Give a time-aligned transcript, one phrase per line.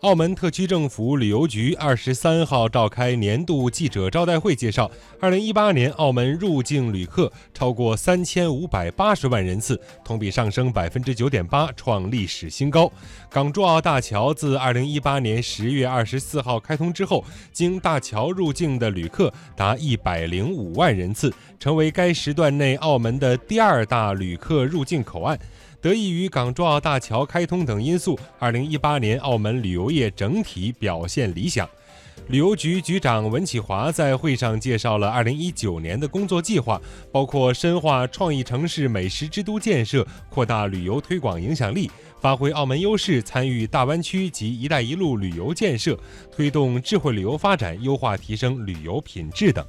[0.00, 12.90] 澳门特区政府旅游局二十三号召开年度记者招待会，介绍，二零一八年澳门入境旅客超过三千五百八十万人次，同比上升百分之九点八，创历史新高。
[13.28, 17.22] 港珠澳大桥自二零一八年十月二十四号开通之后，
[17.52, 25.38] 经大桥入境的旅客达一百零五万人次，成为该时段内澳门的第二大旅客入境口岸。
[25.80, 31.66] 得益于港珠澳大桥开通等因素，二零一八年澳门旅游业整体表现理想。
[32.28, 36.78] 旅游局局长文启华在会上介绍了二零一九年的工作计划，
[37.10, 45.98] 包括深化创意城市美食之都建设，扩大旅游推广影响力，发挥澳门优势，参与大湾区及“一带一路”旅游建设，
[46.30, 49.64] 推动智慧旅游发展，优化提升旅游品质等。